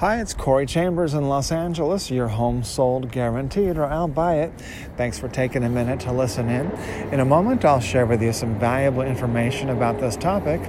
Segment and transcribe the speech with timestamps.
[0.00, 2.10] Hi, it's Corey Chambers in Los Angeles.
[2.10, 4.52] Your home sold guaranteed, or I'll buy it.
[4.98, 6.70] Thanks for taking a minute to listen in.
[7.14, 10.60] In a moment, I'll share with you some valuable information about this topic.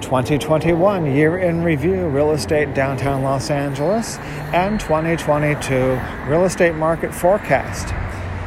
[0.00, 4.16] 2021 Year in Review Real Estate Downtown Los Angeles
[4.54, 8.03] and 2022 Real Estate Market Forecast.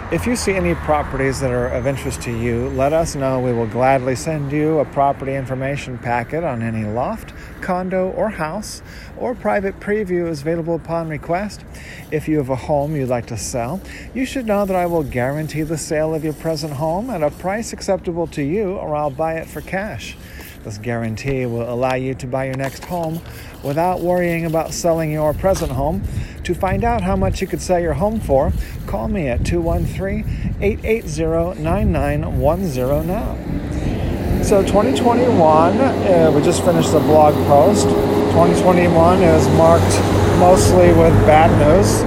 [0.10, 3.42] If you see any properties that are of interest to you, let us know.
[3.42, 8.82] We will gladly send you a property information packet on any loft, condo, or house,
[9.18, 11.66] or private preview is available upon request.
[12.10, 13.82] If you have a home you'd like to sell,
[14.14, 17.30] you should know that I will guarantee the sale of your present home at a
[17.30, 20.16] price acceptable to you, or I'll buy it for cash.
[20.68, 23.22] This guarantee will allow you to buy your next home
[23.64, 26.02] without worrying about selling your present home.
[26.44, 28.52] To find out how much you could sell your home for,
[28.86, 34.44] call me at 213 880 9910 now.
[34.44, 37.86] So, 2021, uh, we just finished the blog post.
[37.86, 40.02] 2021 is marked
[40.38, 42.04] mostly with bad news.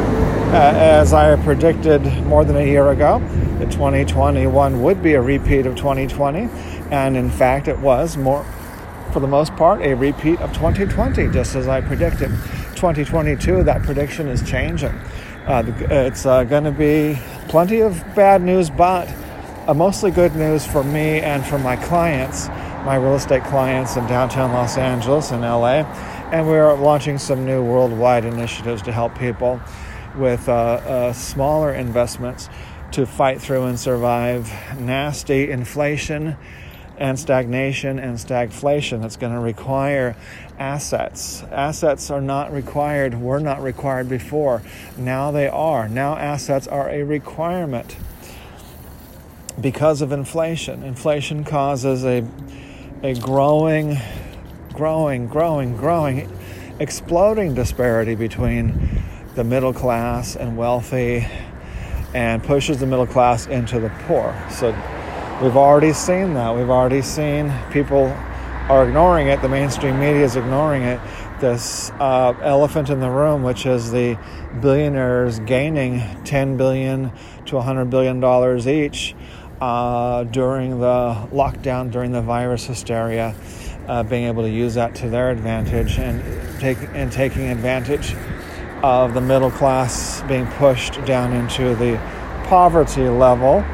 [0.53, 3.21] Uh, as I predicted more than a year ago,
[3.59, 6.49] that 2021 would be a repeat of 2020
[6.91, 8.45] and in fact, it was more,
[9.13, 12.31] for the most part, a repeat of 2020, just as I predicted.
[12.75, 14.93] 2022, that prediction is changing.
[15.47, 17.19] Uh, it's uh, going to be
[17.49, 19.09] plenty of bad news, but
[19.67, 22.49] uh, mostly good news for me and for my clients,
[22.85, 25.85] my real estate clients in downtown Los Angeles and LA.
[26.33, 29.61] And we're launching some new worldwide initiatives to help people
[30.17, 32.49] with uh, uh, smaller investments
[32.93, 36.37] to fight through and survive nasty inflation
[37.01, 40.15] and stagnation and stagflation that's going to require
[40.59, 41.43] assets.
[41.51, 44.63] Assets are not required, were not required before.
[44.99, 45.89] Now they are.
[45.89, 47.97] Now assets are a requirement
[49.59, 50.83] because of inflation.
[50.83, 52.23] Inflation causes a,
[53.03, 53.97] a growing,
[54.75, 56.31] growing, growing, growing,
[56.79, 59.03] exploding disparity between
[59.37, 61.27] the middle class and wealthy
[62.13, 64.37] and pushes the middle class into the poor.
[64.51, 64.75] So
[65.41, 66.55] We've already seen that.
[66.55, 68.09] We've already seen people
[68.69, 69.41] are ignoring it.
[69.41, 71.01] The mainstream media is ignoring it.
[71.41, 74.19] This uh, elephant in the room, which is the
[74.61, 77.11] billionaires gaining 10 billion
[77.47, 79.17] to 100 billion dollars each
[79.63, 83.35] uh, during the lockdown, during the virus hysteria,
[83.89, 86.23] uh, being able to use that to their advantage and
[86.61, 88.15] take and taking advantage
[88.83, 91.97] of the middle class being pushed down into the
[92.45, 93.65] poverty level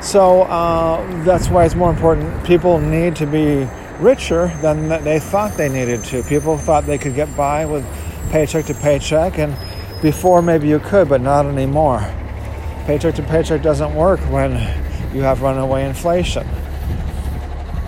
[0.00, 2.44] so uh, that's why it's more important.
[2.44, 3.68] People need to be
[3.98, 6.22] richer than they thought they needed to.
[6.22, 7.84] People thought they could get by with
[8.30, 9.54] paycheck to paycheck, and
[10.00, 12.00] before maybe you could, but not anymore.
[12.86, 14.52] Paycheck to paycheck doesn't work when
[15.14, 16.46] you have runaway inflation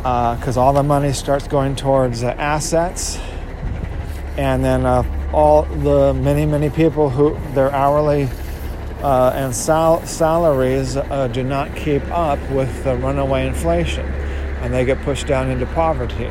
[0.03, 3.19] because uh, all the money starts going towards uh, assets,
[4.37, 5.03] and then uh,
[5.33, 8.29] all the many many people who their hourly
[9.03, 14.07] uh, and sal- salaries uh, do not keep up with the runaway inflation
[14.63, 16.31] and they get pushed down into poverty.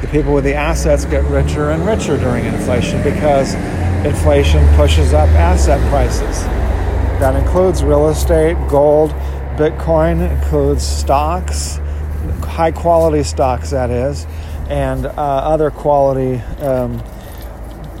[0.00, 3.54] The people with the assets get richer and richer during inflation because
[4.04, 6.42] inflation pushes up asset prices.
[7.20, 9.10] That includes real estate, gold,
[9.56, 11.80] Bitcoin, includes stocks,
[12.42, 14.24] high quality stocks, that is,
[14.68, 17.02] and uh, other quality um,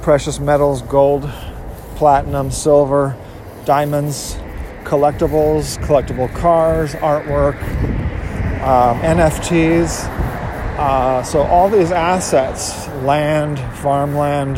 [0.02, 1.28] precious metals, gold,
[1.96, 3.16] platinum, silver,
[3.68, 4.34] diamonds,
[4.84, 7.60] collectibles, collectible cars, artwork,
[8.62, 10.06] um, NFTs.
[10.78, 14.56] Uh, so all these assets, land, farmland,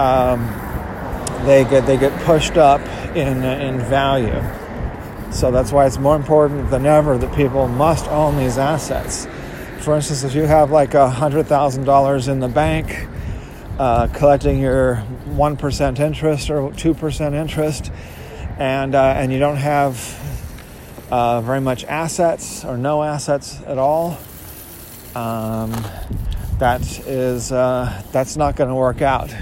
[0.00, 0.40] um,
[1.46, 2.80] they get they get pushed up
[3.14, 4.42] in in value.
[5.30, 9.28] So that's why it's more important than ever that people must own these assets.
[9.78, 13.06] For instance, if you have like a hundred thousand dollars in the bank,
[13.78, 17.90] uh, collecting your one percent interest or two percent interest,
[18.58, 19.96] and uh, and you don't have
[21.10, 24.18] uh, very much assets or no assets at all,
[25.14, 25.70] um,
[26.58, 29.34] that is uh, that's not going to work out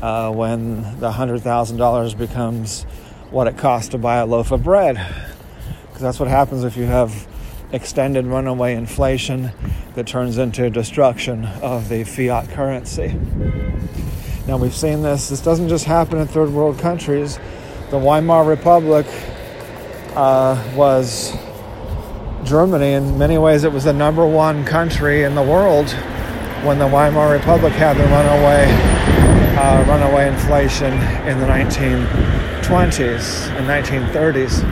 [0.00, 2.84] uh, when the hundred thousand dollars becomes
[3.30, 4.96] what it costs to buy a loaf of bread,
[5.86, 7.26] because that's what happens if you have
[7.72, 9.50] extended runaway inflation
[9.94, 13.18] that turns into destruction of the fiat currency.
[14.44, 15.28] Now, we've seen this.
[15.28, 17.38] This doesn't just happen in third world countries.
[17.90, 19.06] The Weimar Republic
[20.16, 21.32] uh, was
[22.42, 22.94] Germany.
[22.94, 25.92] In many ways, it was the number one country in the world
[26.64, 28.66] when the Weimar Republic had the runaway,
[29.58, 30.92] uh, runaway inflation
[31.28, 34.64] in the 1920s and 1930s.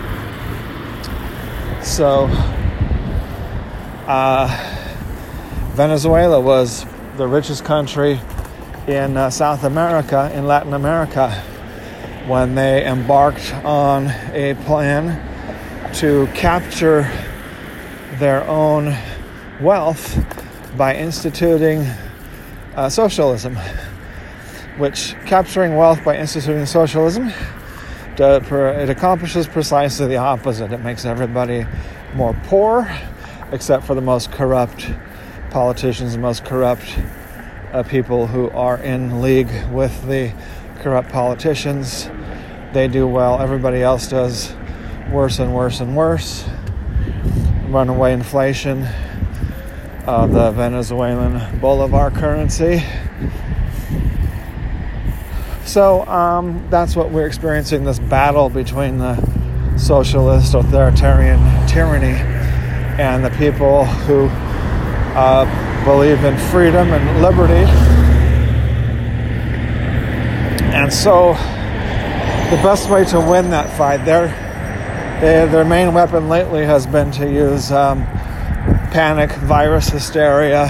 [1.85, 2.27] So,
[4.09, 4.49] uh,
[5.75, 6.85] Venezuela was
[7.17, 8.19] the richest country
[8.91, 11.31] in uh, South America, in Latin America,
[12.27, 17.03] when they embarked on a plan to capture
[18.19, 18.97] their own
[19.61, 20.19] wealth
[20.77, 21.87] by instituting
[22.75, 23.57] uh, socialism,
[24.77, 27.33] which capturing wealth by instituting socialism,
[28.19, 30.73] it accomplishes precisely the opposite.
[30.73, 31.65] It makes everybody
[32.15, 32.91] more poor,
[33.53, 34.91] except for the most corrupt
[35.51, 36.99] politicians, the most corrupt
[37.73, 40.33] uh, people who are in league with the
[40.81, 42.11] corrupt politicians.
[42.73, 44.55] They do well, everybody else does
[45.11, 46.49] worse and worse and worse.
[47.69, 48.87] Runaway inflation
[50.07, 52.83] of the Venezuelan bolivar currency.
[55.65, 59.15] So um, that's what we're experiencing this battle between the
[59.77, 61.39] socialist authoritarian
[61.69, 62.19] tyranny
[63.01, 64.27] and the people who
[65.17, 67.65] uh, believe in freedom and liberty.
[70.75, 71.33] And so
[72.51, 74.29] the best way to win that fight, their,
[75.21, 78.05] their main weapon lately has been to use um,
[78.91, 80.67] panic, virus hysteria,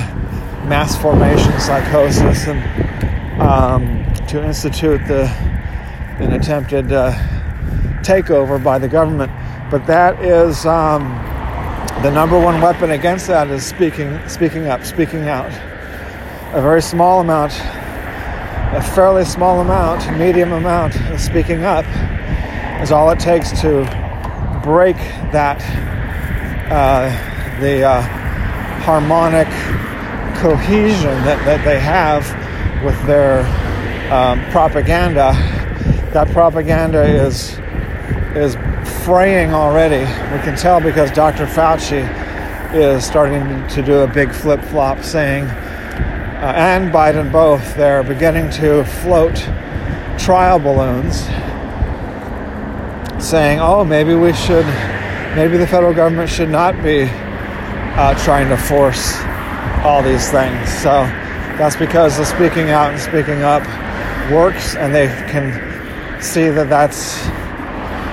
[0.66, 5.24] mass formation psychosis, and um, to institute the
[6.20, 7.12] an attempted uh,
[8.02, 9.32] takeover by the government.
[9.70, 11.04] But that is um,
[12.02, 15.52] the number one weapon against that is speaking, speaking up, speaking out.
[16.54, 21.84] A very small amount, a fairly small amount, medium amount of speaking up
[22.82, 23.84] is all it takes to
[24.62, 24.96] break
[25.32, 25.60] that.
[26.70, 27.30] Uh,
[27.60, 28.00] the uh,
[28.80, 29.48] harmonic
[30.38, 32.24] cohesion that, that they have
[32.82, 33.40] with their
[34.10, 35.32] um, propaganda.
[36.12, 37.58] That propaganda is
[38.34, 38.56] is
[39.04, 40.00] fraying already.
[40.00, 41.46] We can tell because Dr.
[41.46, 42.04] Fauci
[42.74, 48.50] is starting to do a big flip flop, saying, uh, and Biden both, they're beginning
[48.50, 49.36] to float
[50.18, 51.22] trial balloons,
[53.22, 54.66] saying, oh, maybe we should,
[55.34, 59.16] maybe the federal government should not be uh, trying to force
[59.84, 60.68] all these things.
[60.78, 60.90] So
[61.58, 63.62] that's because the speaking out and speaking up
[64.30, 67.18] works, and they can see that that's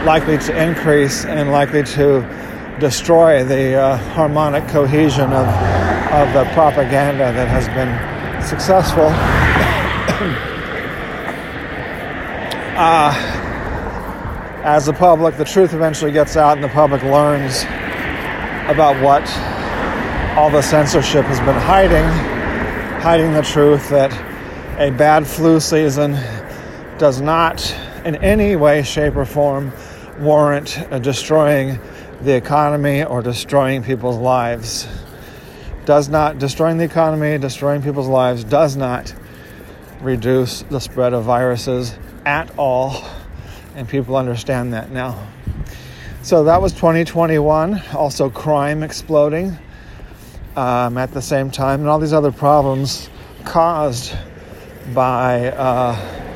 [0.07, 2.21] likely to increase and likely to
[2.79, 5.45] destroy the uh, harmonic cohesion of,
[6.13, 7.91] of the propaganda that has been
[8.41, 9.03] successful.
[12.77, 13.13] uh,
[14.63, 17.63] as the public, the truth eventually gets out and the public learns
[18.71, 19.29] about what
[20.37, 22.05] all the censorship has been hiding,
[23.01, 24.13] hiding the truth that
[24.79, 26.13] a bad flu season
[26.97, 29.73] does not in any way, shape, or form
[30.19, 31.79] warrant destroying
[32.21, 34.87] the economy or destroying people's lives.
[35.85, 39.13] Does not, destroying the economy, destroying people's lives, does not
[40.01, 43.07] reduce the spread of viruses at all.
[43.75, 45.27] And people understand that now.
[46.23, 47.81] So that was 2021.
[47.93, 49.57] Also, crime exploding
[50.57, 53.09] um, at the same time, and all these other problems
[53.45, 54.13] caused
[54.93, 56.26] by uh,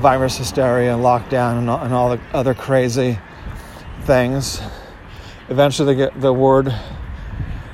[0.00, 3.18] virus hysteria and lockdown and all, and all, the other crazy
[4.02, 4.60] things.
[5.48, 6.74] Eventually, the, the word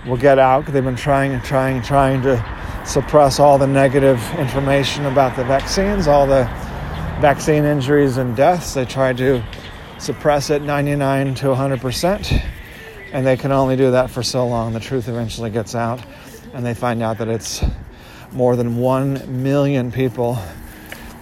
[0.07, 0.67] will get out.
[0.67, 2.45] They've been trying and trying and trying to
[2.85, 6.45] suppress all the negative information about the vaccines, all the
[7.21, 8.75] vaccine injuries and deaths.
[8.75, 9.43] They try to
[9.99, 12.33] suppress it 99 to 100 percent
[13.13, 14.73] and they can only do that for so long.
[14.73, 16.05] The truth eventually gets out,
[16.53, 17.65] and they find out that it's
[18.33, 20.39] more than 1 million people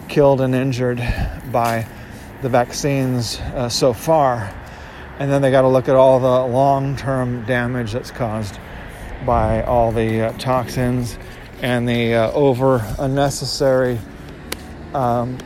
[0.09, 0.99] killed and injured
[1.53, 1.87] by
[2.43, 4.53] the vaccines uh, so far.
[5.19, 8.59] And then they got to look at all the long term damage that's caused
[9.25, 11.19] by all the uh, toxins
[11.63, 13.99] and the uh, over unnecessary
[14.93, 15.39] um,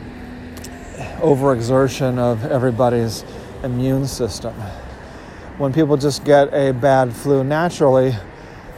[1.19, 3.23] overexertion of everybody's
[3.63, 4.53] immune system
[5.59, 8.15] when people just get a bad flu naturally,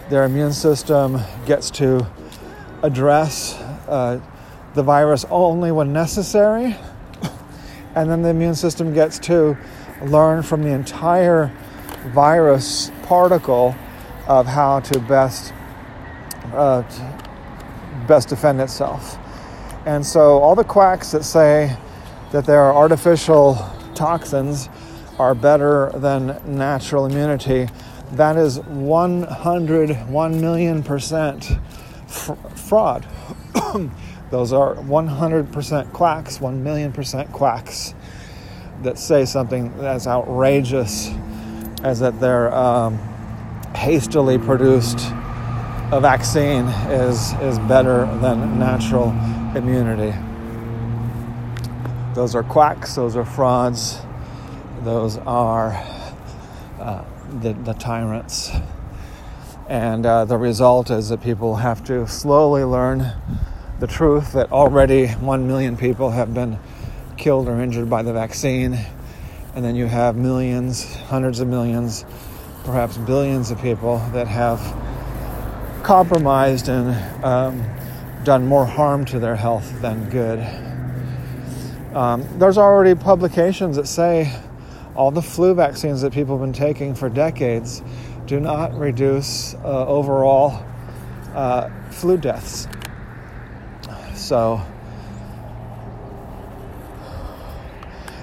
[0.09, 2.07] their immune system gets to
[2.81, 3.53] address
[3.87, 4.19] uh,
[4.73, 6.75] the virus only when necessary,
[7.95, 9.57] and then the immune system gets to
[10.03, 11.51] learn from the entire
[12.13, 13.75] virus particle
[14.27, 15.53] of how to best
[16.53, 16.83] uh,
[18.07, 19.17] best defend itself.
[19.85, 21.75] And so all the quacks that say
[22.31, 23.55] that there are artificial
[23.95, 24.69] toxins
[25.19, 27.67] are better than natural immunity.
[28.13, 31.51] That is 100, 1 million percent
[32.07, 33.07] f- fraud.
[34.31, 37.93] Those are 100% quacks, 1 million percent quacks
[38.81, 41.11] that say something as outrageous
[41.83, 42.97] as that they're um,
[43.75, 44.99] hastily produced
[45.91, 49.09] a vaccine is, is better than natural
[49.55, 50.17] immunity.
[52.15, 53.99] Those are quacks, those are frauds,
[54.83, 55.73] those are
[56.79, 57.03] uh,
[57.41, 58.51] the, the tyrants.
[59.67, 63.11] And uh, the result is that people have to slowly learn
[63.81, 66.59] the truth that already 1 million people have been
[67.17, 68.77] killed or injured by the vaccine.
[69.55, 72.05] And then you have millions, hundreds of millions,
[72.63, 74.59] perhaps billions of people that have
[75.81, 77.65] compromised and um,
[78.23, 80.39] done more harm to their health than good.
[81.95, 84.31] Um, there's already publications that say
[84.95, 87.81] all the flu vaccines that people have been taking for decades
[88.27, 90.63] do not reduce uh, overall
[91.33, 92.67] uh, flu deaths.
[94.21, 94.61] So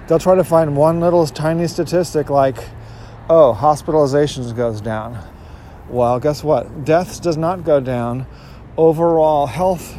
[0.07, 2.57] they'll try to find one little tiny statistic like,
[3.29, 5.23] oh, hospitalizations goes down.
[5.91, 6.85] Well, guess what?
[6.85, 8.27] Deaths does not go down.
[8.77, 9.99] Overall health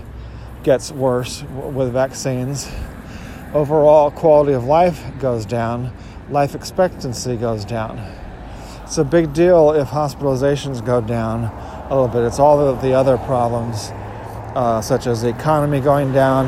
[0.64, 2.72] gets worse with vaccines.
[3.54, 5.92] Overall quality of life goes down
[6.30, 7.98] life expectancy goes down.
[8.84, 11.46] It's a big deal if hospitalizations go down
[11.90, 12.24] a little bit.
[12.24, 13.92] It's all of the other problems,
[14.60, 16.46] uh, such as the economy going down,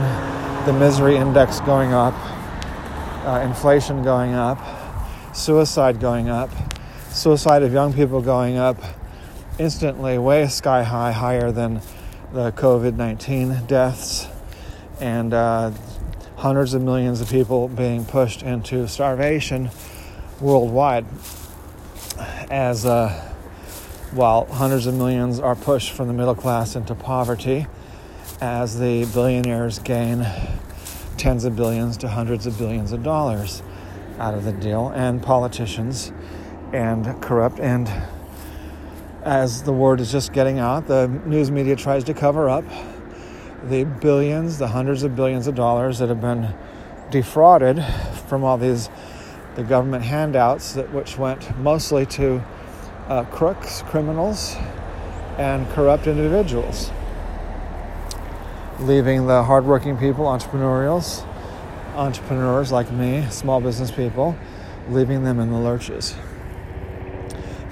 [0.65, 2.13] the misery index going up,
[3.25, 4.59] uh, inflation going up,
[5.33, 6.49] suicide going up,
[7.11, 8.75] suicide of young people going up
[9.59, 11.75] instantly, way sky high, higher than
[12.33, 14.27] the COVID 19 deaths.
[14.99, 15.71] And uh,
[16.35, 19.69] hundreds of millions of people being pushed into starvation
[20.41, 21.05] worldwide
[22.49, 23.07] as uh,
[24.11, 27.67] while hundreds of millions are pushed from the middle class into poverty
[28.41, 30.25] as the billionaires gain
[31.15, 33.63] tens of billions to hundreds of billions of dollars
[34.19, 36.11] out of the deal and politicians
[36.73, 37.89] and corrupt and
[39.23, 42.65] as the word is just getting out the news media tries to cover up
[43.63, 46.53] the billions, the hundreds of billions of dollars that have been
[47.11, 47.83] defrauded
[48.27, 48.89] from all these
[49.55, 52.41] the government handouts that which went mostly to
[53.09, 54.55] uh, crooks, criminals,
[55.37, 56.89] and corrupt individuals,
[58.81, 61.25] leaving the hardworking people, entrepreneurials,
[61.95, 64.35] entrepreneurs like me, small business people,
[64.89, 66.15] leaving them in the lurches.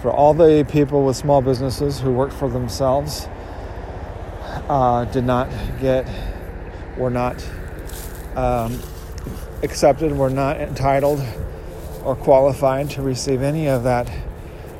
[0.01, 3.27] For all the people with small businesses who work for themselves
[4.69, 5.49] uh, did not
[5.81, 6.07] get,
[6.97, 7.43] were not
[8.35, 8.79] um,
[9.63, 11.21] accepted, were not entitled
[12.03, 14.09] or qualified to receive any of that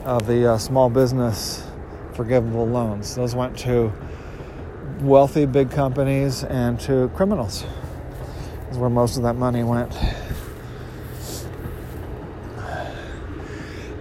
[0.06, 1.66] of the uh, small business
[2.14, 3.16] forgivable loans.
[3.16, 3.92] Those went to
[5.02, 7.66] wealthy big companies and to criminals.
[8.72, 9.92] Is where most of that money went.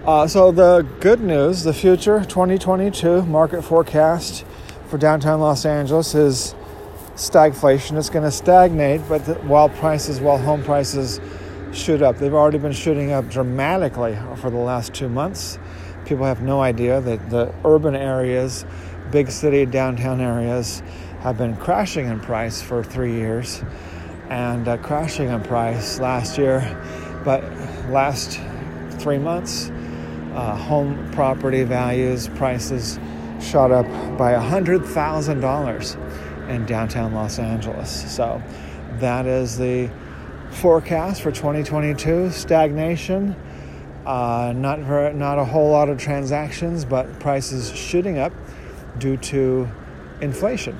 [0.05, 4.45] Uh, so the good news, the future 2022 market forecast
[4.87, 6.55] for downtown Los Angeles is
[7.15, 7.97] stagflation.
[7.97, 11.19] It's going to stagnate, but the, while prices, while home prices
[11.73, 15.59] shoot up, they've already been shooting up dramatically for the last two months.
[16.05, 18.65] People have no idea that the urban areas,
[19.11, 20.83] big city downtown areas,
[21.21, 23.63] have been crashing in price for three years,
[24.29, 26.61] and uh, crashing in price last year,
[27.25, 27.43] but
[27.89, 28.39] last
[28.99, 29.71] three months,
[30.33, 32.99] uh, home property values prices
[33.41, 33.85] shot up
[34.17, 38.15] by $100,000 in downtown Los Angeles.
[38.15, 38.41] So
[38.99, 39.89] that is the
[40.51, 43.35] forecast for 2022 stagnation.
[44.05, 48.33] Uh, not, very, not a whole lot of transactions, but prices shooting up
[48.99, 49.69] due to
[50.21, 50.75] inflation.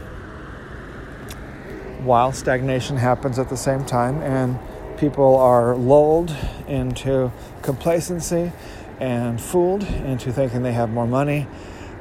[2.03, 4.59] While stagnation happens at the same time, and
[4.97, 6.35] people are lulled
[6.67, 8.51] into complacency
[8.99, 11.47] and fooled into thinking they have more money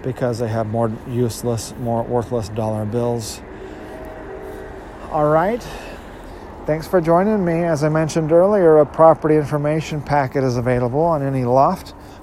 [0.02, 3.40] because they have more useless, more worthless dollar bills.
[5.10, 5.66] All right.
[6.66, 7.64] Thanks for joining me.
[7.64, 11.94] As I mentioned earlier, a property information packet is available on any loft,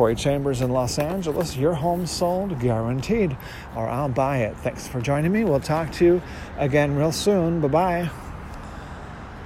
[0.00, 3.36] Corey Chambers in Los Angeles, your home sold guaranteed,
[3.76, 4.56] or I'll buy it.
[4.56, 5.44] Thanks for joining me.
[5.44, 6.22] We'll talk to you
[6.56, 7.60] again real soon.
[7.60, 8.29] Bye bye.